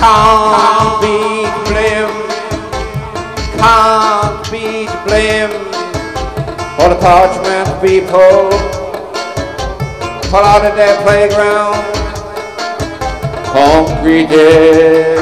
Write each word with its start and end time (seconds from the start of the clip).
Can't 0.00 1.00
beat 1.02 1.52
blim. 1.68 2.10
Can't 3.60 4.50
beat 4.50 4.88
blim. 5.04 5.50
For 6.76 6.88
the 6.88 6.96
parchment 6.96 7.68
people 7.82 8.48
pull 10.30 10.44
out 10.52 10.64
of 10.64 10.74
their 10.74 10.96
playground. 11.02 11.84
Concrete 13.52 14.26
their 14.26 15.20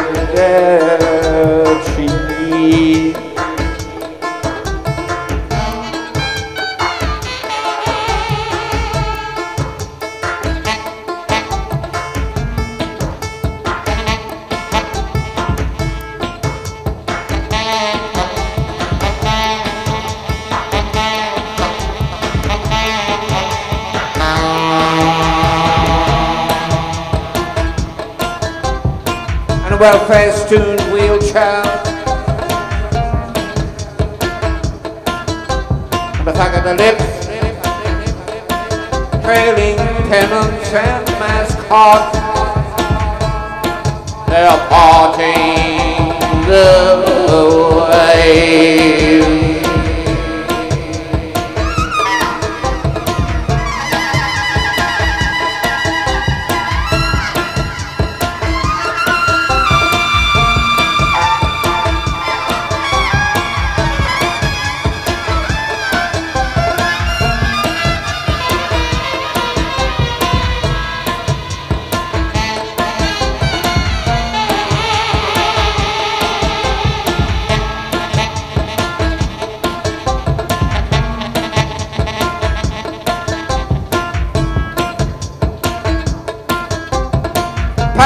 and 29.70 29.74
a 29.74 29.80
well-festooned 29.80 30.80
wheelchair. 30.92 31.62
And 36.16 36.26
the 36.26 36.32
back 36.32 36.56
of 36.56 36.64
the 36.64 36.74
lips, 36.74 37.26
trailing 39.22 39.76
pennants 40.08 40.72
and 40.72 41.04
mascots. 41.20 42.16
They're 44.28 44.68
parting 44.68 45.57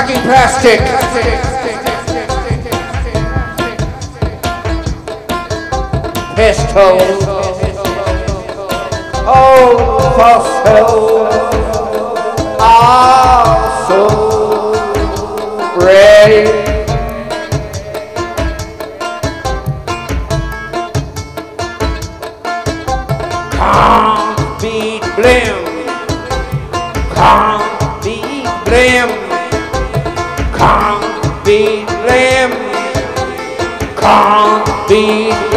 Packing 0.03 0.23
plastic. 0.23 0.81
Pistols. 6.35 7.23
Oh, 9.25 9.79
fossils 10.17 11.31
are 12.59 13.55
so 13.87 14.03
ready. 15.77 16.51
Can't 23.53 24.61
beat 24.61 25.03
blim. 25.15 25.63
Can't 27.15 28.03
beat 28.03 28.47
blim. 28.67 29.22
Blim. 31.53 32.51
Can't 34.01 34.89
beat. 34.89 35.52